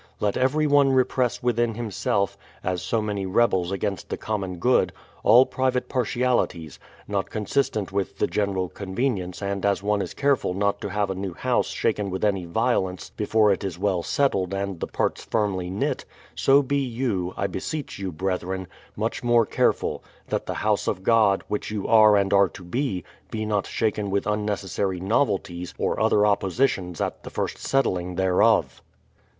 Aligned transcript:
Let 0.19 0.35
every 0.35 0.65
one 0.65 0.89
repress 0.93 1.43
within 1.43 1.75
himself, 1.75 2.35
as 2.63 2.81
so 2.81 3.03
many 3.03 3.27
rebels 3.27 3.71
against 3.71 4.09
the 4.09 4.17
common 4.17 4.57
good, 4.57 4.93
all 5.21 5.45
private 5.45 5.89
partialities, 5.89 6.79
not 7.07 7.29
consistent 7.29 7.91
with 7.91 8.17
the 8.17 8.25
general 8.25 8.67
convenience 8.67 9.43
and 9.43 9.63
as 9.63 9.83
one 9.83 10.01
is 10.01 10.15
careful 10.15 10.55
not 10.55 10.81
to 10.81 10.89
have 10.89 11.11
a 11.11 11.13
new 11.13 11.35
house 11.35 11.67
shaken 11.67 12.09
with 12.09 12.25
any 12.25 12.45
violence 12.45 13.11
before 13.11 13.51
it 13.51 13.63
is 13.63 13.77
well 13.77 14.01
settled 14.01 14.55
and 14.55 14.79
the 14.79 14.87
parts 14.87 15.23
firmly 15.23 15.69
knit, 15.69 16.03
so 16.33 16.63
be 16.63 16.77
you, 16.79 17.35
I 17.37 17.45
beseech 17.45 17.99
you 17.99 18.11
brethren, 18.11 18.65
much 18.95 19.23
more 19.23 19.45
careful, 19.45 20.03
that 20.29 20.47
the 20.47 20.55
house 20.65 20.87
of 20.87 21.03
God, 21.03 21.43
which 21.47 21.69
you 21.69 21.87
are 21.87 22.17
and 22.17 22.33
are 22.33 22.49
to 22.49 22.63
be, 22.63 23.03
be 23.29 23.45
not 23.45 23.67
shaken 23.67 24.09
with 24.09 24.25
unnecessary 24.25 24.99
novelties 24.99 25.75
or 25.77 25.99
other 25.99 26.25
oppositions 26.25 26.99
at 27.01 27.21
the 27.21 27.29
first 27.29 27.59
settling 27.59 28.15
thereof. 28.15 28.81